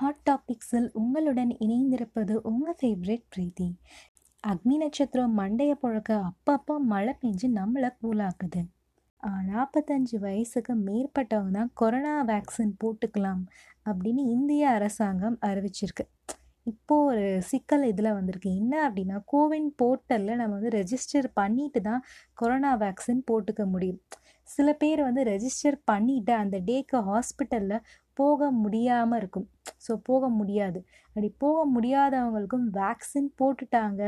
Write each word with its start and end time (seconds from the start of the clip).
Hot 0.00 0.20
டாபிக்ஸில் 0.28 0.86
உங்களுடன் 1.00 1.52
இணைந்திருப்பது 1.64 2.34
உங்கள் 2.50 2.76
ஃபேவரட் 2.80 3.24
பிரீத்தி. 3.32 3.66
அக்னி 4.44 4.76
நட்சத்திரம் 4.82 5.34
மண்டைய 5.38 5.72
புழக்க 5.82 6.10
அப்பப்போ 6.28 6.74
மழை 6.92 7.14
பெஞ்சு 7.22 7.48
நம்மளை 7.56 7.90
கூலாக்குது 8.02 8.60
நாற்பத்தஞ்சு 9.48 10.16
வயசுக்கு 10.26 10.74
மேற்பட்டவங்க 10.88 11.54
தான் 11.56 11.72
கொரோனா 11.80 12.14
வேக்சின் 12.30 12.72
போட்டுக்கலாம் 12.84 13.42
அப்படின்னு 13.86 14.24
இந்திய 14.34 14.68
அரசாங்கம் 14.76 15.38
அறிவிச்சிருக்கு. 15.48 16.06
இப்போது 16.66 17.06
ஒரு 17.08 17.26
சிக்கல் 17.50 17.84
இதில் 17.92 18.16
வந்திருக்கு. 18.18 18.52
என்ன 18.60 18.74
அப்படின்னா 18.88 19.18
கோவின் 19.32 19.68
போர்ட்டலில் 19.82 20.40
நம்ம 20.42 20.54
வந்து 20.58 20.74
ரெஜிஸ்டர் 20.80 21.28
பண்ணிட்டு 21.40 21.82
தான் 21.88 22.04
கொரோனா 22.34 22.72
வேக்சின் 22.84 23.26
போட்டுக்க 23.30 23.64
முடியும். 23.74 24.00
சில 24.48 24.68
பேர் 24.82 25.00
வந்து 25.06 25.22
ரெஜிஸ்டர் 25.24 25.76
பண்ணிவிட்டு 25.90 26.32
அந்த 26.42 26.56
டேக்கு 26.68 26.98
ஹாஸ்பிட்டலில் 27.08 27.82
போக 28.20 28.50
முடியாமல் 28.62 29.18
இருக்கும். 29.20 29.46
ஸோ 29.86 29.92
போக 30.08 30.28
முடியாது. 30.38 30.78
அப்படி 31.06 31.28
போக 31.44 31.58
முடியாதவங்களுக்கும் 31.74 32.66
வேக்சின் 32.78 33.30
போட்டுட்டாங்க 33.40 34.02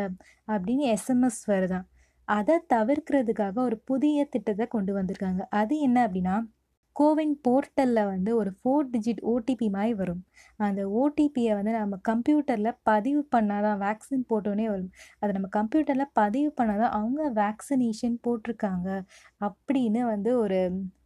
அப்படின்னு 0.48 0.84
எஸ்எம்எஸ் 0.94 1.42
வருதான். 1.52 1.86
அதை 2.28 2.56
தவிர்க்கிறதுக்காக 2.74 3.56
ஒரு 3.68 3.76
புதிய 3.90 4.24
திட்டத்தை 4.34 4.66
கொண்டு 4.74 4.92
வந்திருக்காங்க. 4.98 5.42
அது 5.60 5.74
என்ன 5.86 5.98
அப்படின்னா 6.06 6.36
கோவின் 6.96 7.34
போர்ட்டலில் 7.46 8.08
வந்து 8.12 8.30
ஒரு 8.40 8.50
ஃபோர் 8.58 8.88
டிஜிட் 8.94 9.20
ஓடிபி 9.32 9.66
மாதிரி 9.76 9.94
வரும். 10.00 10.22
அந்த 10.68 10.82
ஓடிபியை 11.00 11.52
வந்து 11.58 11.72
நம்ம 11.76 11.98
கம்ப்யூட்டரில் 12.10 12.70
பதிவு 12.90 13.22
பண்ணால் 13.34 13.64
தான் 13.66 13.80
வேக்சின் 13.84 14.24
போட்டோன்னே 14.30 14.66
வரும். 14.72 14.90
அதை 15.20 15.30
நம்ம 15.36 15.50
கம்ப்யூட்டரில் 15.58 16.12
பதிவு 16.20 16.50
பண்ணால் 16.58 16.82
தான் 16.84 16.94
அவங்க 16.98 17.22
வேக்சினேஷன் 17.40 18.16
போட்டிருக்காங்க 18.26 18.88
அப்படின்னு 19.48 20.02
வந்து 20.12 20.32
ஒரு 20.44 20.60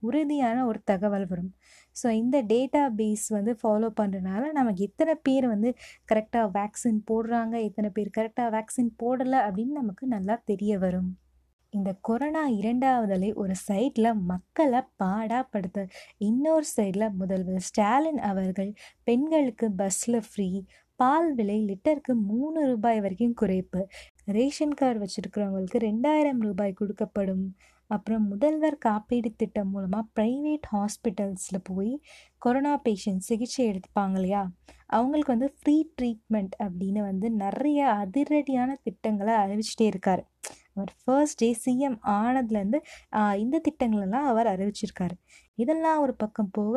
உறுதியான 0.09 0.65
ஒரு 0.71 0.81
தகவல் 0.93 1.27
வரும். 1.33 1.53
ஸோ 1.97 2.07
இந்த 2.23 2.37
டேட்டா 2.53 2.85
பேஸ் 3.01 3.27
வந்து 3.39 3.53
ஃபாலோ 3.61 3.91
பண்ணுறதுனால 4.01 4.45
நமக்கு 4.59 4.83
எத்தனை 4.89 5.15
பேர் 5.29 5.47
வந்து 5.55 5.71
கரெக்டாக 6.13 6.47
வேக்சின் 6.59 7.01
போடுறாங்க 7.11 7.55
எத்தனை 7.69 7.91
பேர் 7.99 8.17
கரெக்டாக 8.19 8.55
வேக்சின் 8.57 8.93
போடலை 9.03 9.41
அப்படின்னு 9.49 9.75
நமக்கு 9.83 10.07
நல்லா 10.17 10.37
தெரிய 10.53 10.73
வரும். 10.87 11.11
இந்த 11.75 11.91
கொரோனா 12.01 12.43
இரண்டாவது 12.47 13.13
அலை 13.13 13.33
ஒரு 13.33 13.55
சைடில் 13.69 14.09
மக்களை 14.23 14.81
பாடாப்படுத்த 15.03 15.89
இன்னொரு 16.19 16.67
சைடில் 16.77 17.07
முதல்வர் 17.11 17.65
ஸ்டாலின் 17.69 18.21
அவர்கள் 18.31 18.71
பெண்களுக்கு 19.05 19.67
பஸ்ஸில் 19.71 20.21
ஃப்ரீ 20.21 20.49
பால் 21.01 21.31
விலை 21.35 21.57
லிட்டருக்கு 21.69 22.13
மூணு 22.27 22.67
ரூபாய் 22.67 23.01
வரைக்கும் 23.01 23.35
குறைப்பு. 23.41 23.81
ரேஷன் 24.25 24.75
கார்டு 24.75 25.01
வச்சுருக்கிறவங்களுக்கு 25.01 25.79
ரெண்டாயிரம் 25.79 26.41
ரூபாய் 26.41 26.75
கொடுக்கப்படும். 26.81 27.47
அப்புறம் 27.91 28.29
முதல்வர் 28.29 28.79
காப்பீடு 28.79 29.31
திட்டம் 29.37 29.71
மூலமாக 29.71 30.07
ப்ரைவேட் 30.21 30.69
ஹாஸ்பிட்டல்ஸில் 30.73 31.61
போய் 31.63 31.93
கொரோனா 32.39 32.81
பேஷண்ட் 32.85 33.27
சிகிச்சை 33.29 33.65
எடுத்துப்பாங்க 33.71 34.15
இல்லையா? 34.15 34.51
அவங்களுக்கு 34.87 35.33
வந்து 35.37 35.51
ஃப்ரீ 35.59 35.77
ட்ரீட்மெண்ட் 35.97 36.55
அப்படின்னு 36.63 37.01
வந்து 37.01 37.31
நிறைய 37.45 37.81
அதிரடியான 38.03 38.71
திட்டங்களை 38.83 39.35
அறிவிச்சிட்டே 39.35 39.87
இருக்கார். 39.87 40.25
அவர் 40.77 40.93
ஃபர்ஸ்ட் 41.03 41.41
டே 41.43 41.49
சிஎம் 41.65 41.99
ஆனதுலேருந்து 42.17 42.79
இந்த 43.43 43.61
திட்டங்களெல்லாம் 43.67 44.29
அவர் 44.33 44.49
அறிவிச்சிருக்காரு. 44.55 45.17
இதெல்லாம் 45.59 46.01
ஒரு 46.05 46.15
பக்கம் 46.23 46.53
போக 46.53 46.77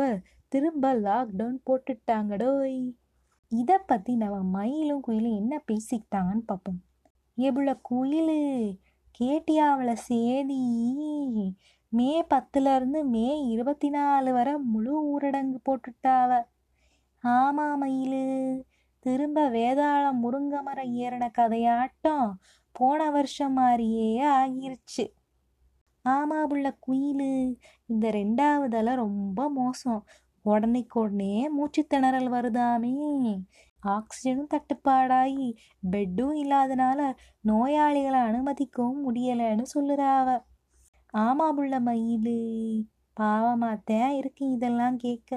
திரும்ப 0.52 0.94
லாக்டவுன் 1.08 1.58
போட்டுட்டாங்கடோய். 1.68 2.82
இதை 3.52 3.78
பற்றி 3.92 4.14
நம்ம 4.16 4.38
மயிலும் 4.58 5.04
குயிலும் 5.08 5.38
என்ன 5.42 5.54
பேசிக்கிட்டாங்கன்னு 5.70 6.46
பார்ப்போம். 6.52 6.82
எவ்வளோ 7.38 7.74
குயில் 7.90 8.38
கேட்டியாவில் 9.20 10.04
சேதி. 10.10 10.62
மே 11.94 12.12
பத்துலேருந்து 12.34 13.00
மே 13.14 13.28
இருபத்தி 13.54 13.90
நாலு 13.90 14.30
வரை 14.38 14.54
முழு 14.74 14.94
ஊரடங்கு 15.12 15.60
போட்டுட்டாவ 15.68 16.32
ஆமா 17.24 17.68
மயில் 17.82 18.22
திரும்ப 19.06 19.40
வேதாளம் 19.50 20.20
முருங்கமரம் 20.24 20.92
ஏறின 21.04 21.26
கதையாட்டம். 21.40 22.28
போன 22.80 23.10
வருஷம் 23.12 23.54
மாதிரியே 23.54 24.10
ஆகிருச்சு. 24.32 25.06
ஆமா 26.06 26.40
புள்ள 26.50 26.68
இந்த 27.86 28.06
ரெண்டாவதெல்லாம் 28.12 28.96
ரொம்ப 28.96 29.50
மோசம். 29.50 30.02
உடனைக்கு 30.46 31.00
உடனே 31.00 31.34
மூச்சு 31.50 31.82
திணறல் 31.94 32.30
வருதாமே. 32.30 32.94
ஆக்சிஜனும் 33.84 34.52
தட்டுப்பாடாகி 34.54 35.48
பெட்டும் 35.92 36.36
இல்லாதனால 36.44 37.00
நோயாளிகளை 37.48 38.22
அனுமதிக்கவும் 38.30 39.02
முடியலைன்னு 39.06 39.66
சொல்லுறாவ 39.76 40.30
ஆமா 41.18 41.48
புள்ள 41.58 41.76
மயில் 41.80 42.34
பாவமாத்தான் 43.18 44.16
இருக்கு 44.18 44.46
இதெல்லாம் 44.50 44.98
கேட்க 44.98 45.32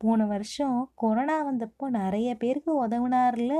போன 0.00 0.26
வருஷம் 0.26 0.78
கொரோனா 0.94 1.36
வந்தப்போ 1.50 1.86
நிறைய 1.90 2.36
பேருக்கு 2.36 2.72
உதவுனார்ல. 2.86 3.52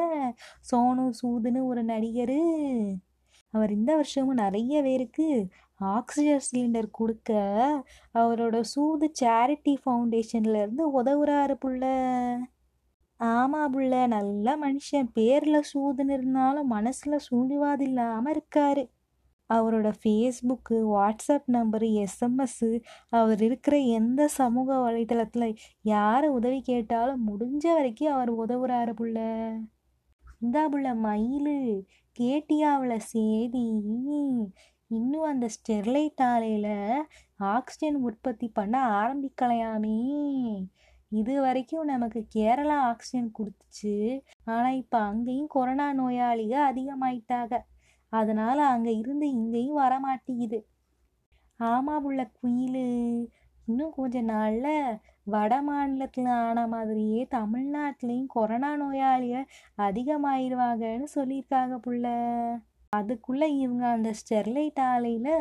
சோனு 0.71 1.05
சூதுன்னு 1.21 1.61
ஒரு 1.65 1.83
நடிகர். 1.85 2.39
அவர் 3.55 3.73
இந்த 3.73 3.95
வருஷமும் 3.95 4.35
நிறைய 4.35 4.83
பேருக்கு 4.83 5.27
ஆக்சிஜன் 5.81 6.45
சிலிண்டர் 6.49 6.89
கொடுக்க 6.91 7.31
அவரோட 8.15 8.61
சூது 8.61 9.13
சேரிட்டி 9.21 9.75
ஃபவுண்டேஷன்லேருந்து 9.85 10.85
உதவுறாரு 10.99 11.57
புள்ள. 11.65 11.85
ஆமா 13.21 13.61
புள்ள 13.75 14.07
நல்ல 14.07 14.57
மனுஷன். 14.65 15.09
பேரில் 15.13 15.69
சூதுன்னு 15.73 16.13
இருந்தாலும் 16.13 16.67
மனசில் 16.67 17.25
சூழ்வாது 17.29 17.81
இல்லாமல் 17.81 18.35
இருக்காரு. 18.35 18.85
அவரோட 19.51 19.89
ஃபேஸ்புக்கு 20.01 20.77
வாட்ஸ்அப் 20.95 21.49
நம்பரு 21.53 21.89
எஸ்எம்எஸ்ஸு 22.03 22.71
அவர் 23.09 23.43
இருக்கிற 23.43 23.77
எந்த 23.99 24.29
சமூக 24.29 24.79
வலைதளத்தில் 24.87 25.49
யார் 25.83 26.27
உதவி 26.29 26.61
கேட்டாலும் 26.63 27.25
முடிஞ்ச 27.29 27.65
வரைக்கும் 27.75 28.15
அவர் 28.15 28.33
உதவுறாரு 28.45 28.95
புள்ள. 29.01 29.19
இந்தா 30.41 30.63
புள்ள 30.69 30.89
மயில் 30.99 31.55
கேட்டியாவில் 32.19 32.97
சேதி. 33.13 33.67
இன்னும் 34.91 35.29
அந்த 35.31 35.47
ஸ்டெர்லைட் 35.55 36.23
ஆலையில் 36.23 36.75
ஆக்சிஜன் 37.53 37.97
உற்பத்தி 38.09 38.49
பண்ண 38.49 38.75
ஆரம்பிக்கலையாமே. 39.01 39.97
இது 41.13 41.41
வரைக்கும் 41.41 41.85
நமக்கு 41.85 42.21
கேரளா 42.35 42.77
ஆக்சிஜன் 42.91 43.31
கொடுத்துச்சு. 43.39 43.95
ஆனால் 44.45 44.77
இப்போ 44.77 44.99
அங்கேயும் 44.99 45.47
கொரோனா 45.47 45.87
நோயாளிகள் 45.93 46.69
அதிகமாயிட்டாங்க 46.71 47.55
அதனால் 48.19 48.63
அங்கே 48.73 48.93
இருந்து 48.97 49.27
இங்கேயும் 49.31 49.81
வரமாட்டேங்குது. 49.81 50.59
ஆமா 51.61 51.95
உள்ள 52.09 52.23
குயில். 52.39 52.83
இன்னும் 53.69 53.93
கொஞ்ச 53.93 54.17
நாளில் 54.31 54.73
வட 55.27 55.55
மாநிலத்தில் 55.63 56.31
ஆன 56.41 56.59
மாதிரியே 56.67 57.23
தமிழ்நாட்டிலையும் 57.31 58.33
கொரோனா 58.35 58.71
நோயாளிய 58.77 59.37
அதிகமாயிருவாங்கன்னு 59.79 61.09
சொல்லியிருக்காங்க 61.17 61.77
புள்ள. 61.87 62.05
அதுக்குள்ளே 62.93 63.49
இவங்க 63.57 63.85
அந்த 63.89 64.11
ஸ்டெர்லைட் 64.21 64.81
ஆலையில் 64.91 65.33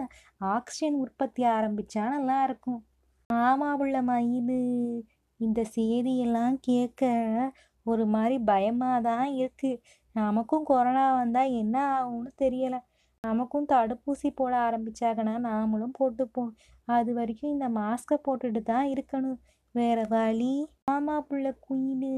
ஆக்சிஜன் 0.54 0.98
உற்பத்தி 1.04 1.44
ஆரம்பித்தா 1.58 2.04
நல்லா 2.16 2.38
இருக்கும் 2.44 2.82
ஆமா 3.30 3.70
புள்ள 3.80 3.98
மயில். 4.04 4.58
இந்த 5.40 5.62
செய்தியெல்லாம் 5.76 6.58
கேட்க 6.62 7.04
ஒரு 7.86 8.04
மாதிரி 8.16 8.38
பயமாக 8.52 8.98
தான் 9.10 9.28
இருக்குது 9.42 9.82
நமக்கும் 10.16 10.68
கொரோனா 10.72 11.06
வந்தால் 11.14 11.56
என்ன 11.62 11.76
ஆகும்னு 11.96 12.32
தெரியலை. 12.44 12.80
நமக்கும் 13.24 13.70
தடுப்பூசி 13.74 14.30
போட 14.40 14.54
ஆரம்பித்தாங்கன்னா 14.68 15.36
நாமளும் 15.48 15.98
போட்டுப்போம். 16.00 16.52
அது 16.88 17.12
வரைக்கும் 17.14 17.54
இந்த 17.56 17.68
மாஸ்கை 17.80 18.18
போட்டுட்டு 18.28 18.62
தான் 18.64 18.88
இருக்கணும். 18.94 19.40
வேற 19.76 20.00
வழி 20.10 20.54
ஆமா 20.92 21.16
புள்ள 21.30 21.48
குயில் 21.68 22.12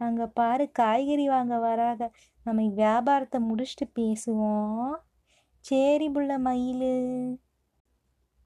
அங்கே 0.00 0.26
பாரு 0.38 0.64
காய்கறி 0.70 1.26
வாங்க 1.28 1.54
வராத 1.58 2.02
நம்ம 2.46 2.66
வியாபாரத்தை 2.80 3.38
முடிச்சுட்டு 3.48 3.86
பேசுவோம். 4.00 4.94
சரி 5.64 6.06
புள்ள 6.08 6.32
மயில். 6.38 6.90